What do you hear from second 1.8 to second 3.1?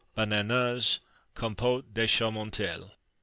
de Chaumontelle.